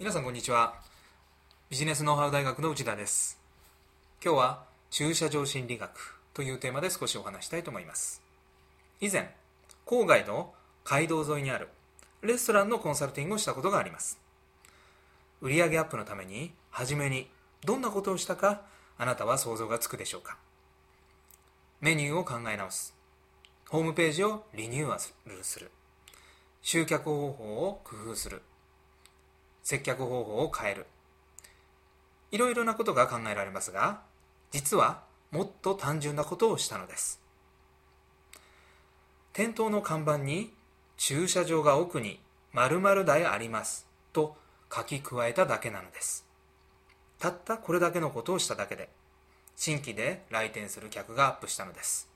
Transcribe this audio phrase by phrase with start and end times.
[0.00, 0.74] 皆さんこんにちは。
[1.70, 3.36] ビジネスノウハウ大学の内田です。
[4.24, 8.22] 今日は駐車場心理学というテーマで少しお話したいと思います。
[9.00, 9.34] 以前
[9.84, 11.66] 郊外の街道沿いにある
[12.22, 14.20] レストランのコンサルティングをしたことがあります。
[15.40, 17.28] 売上アップのために初めに
[17.64, 18.62] どんなことをしたか
[18.98, 20.38] あなたは想像がつくでしょうか。
[21.80, 22.94] メニューを考え直す。
[23.68, 25.72] ホームページをリニューアルする。
[26.62, 28.42] 集客方法を工夫する。
[29.68, 30.86] 接客方法を変える。
[32.30, 34.00] いろいろなことが考えられますが
[34.50, 37.20] 実はもっと単純なことをしたのです。
[39.34, 40.54] 店頭の看板に
[40.96, 42.18] 駐車場が奥に
[42.54, 44.38] 〇〇台ありますと
[44.74, 46.24] 書き加えただけなのです。
[47.18, 48.88] たったこれだけのことをしただけで
[49.54, 52.08] 新規で来店する客がアップしたのです。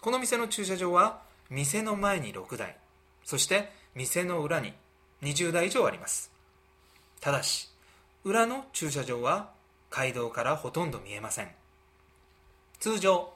[0.00, 2.78] この店の駐車場は店の前に6台
[3.22, 4.72] そして店の裏に
[5.22, 6.30] 20台以上あります。
[7.20, 7.70] ただし
[8.24, 9.50] 裏の駐車場は
[9.90, 11.48] 街道からほとんど見えません。
[12.80, 13.32] 通常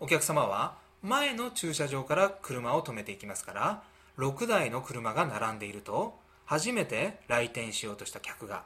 [0.00, 3.82] お客様は前の駐車場から車を止めていきますから
[4.18, 6.14] 6台の車が並んでいると
[6.46, 8.62] 初めて来店しようとした客が。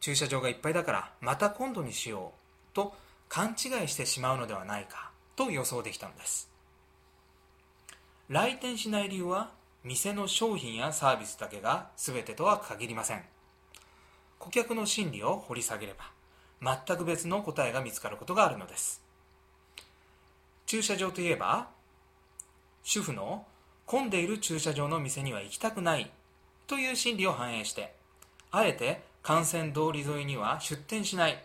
[0.00, 2.94] 駐車場がいっぱいだからまた今度にしようと
[3.28, 6.48] 勘違いしてしまうのではないかと予想できたのです。
[8.28, 9.50] 来店しない理由は
[9.86, 13.22] 店の商品やサービスだけが全てとは限りません。
[14.40, 16.10] 顧客の心理を掘り下げれば
[16.86, 19.00] 全く別の答えが見つかることがあるのです。
[20.66, 21.68] 駐車場といえば
[22.82, 23.46] 主婦の
[23.84, 26.10] 混んでいる駐車場の店には行きたくない
[26.66, 27.94] という心理を反映して
[28.50, 31.40] あえて幹線通り沿いには出店しない。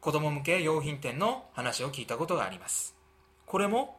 [0.00, 2.94] 子供向け用品店の話を聞いたことがあります。
[3.44, 3.98] これも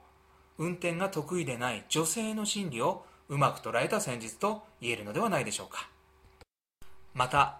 [0.58, 5.90] 運転が得意でない女性の心理をうまく捉えた戦術と言えるのではないでしょうか。
[7.14, 7.60] また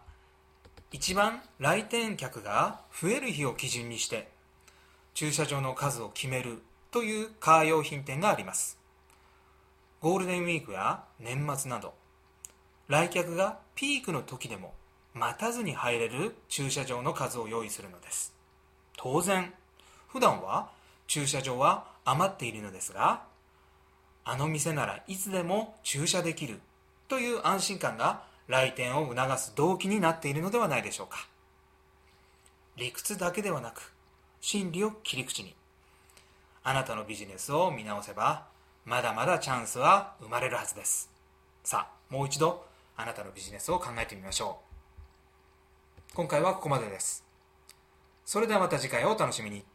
[0.92, 4.30] 一番来店客が増える日を基準にして
[5.14, 8.78] 駐車場の数を決めるというカー用品店があります。
[10.02, 11.94] ゴールデンウィークや年末など
[12.88, 14.74] 来客がピークの時でも
[15.14, 18.36] 待たずに入れる駐車場の数を用意するのです。
[18.98, 19.54] 当然
[20.08, 20.70] 普段は
[21.08, 23.24] 駐車場は余っているのですが
[24.26, 26.60] あの店ならいつでも駐車できる
[27.08, 31.28] という安心感が来店を促す動機になっているのではないでしょうか。
[32.76, 33.94] 理屈だけではなく
[34.42, 35.56] 心理を切り口に。
[36.64, 38.48] あなたのビジネスを見直せば
[38.86, 41.10] まだまだチャンスは生まれるはずです。
[41.64, 42.66] さあもう一度
[42.96, 44.60] あなたのビジネスを考えてみましょ
[46.12, 46.16] う。
[46.16, 47.26] 今回はここまでです。
[48.26, 49.66] それではまた次回をお楽しみに。